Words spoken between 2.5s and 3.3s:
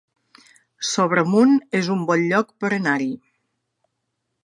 per anar-hi